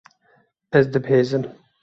Ez 0.79 0.83
dibezim. 0.95 1.43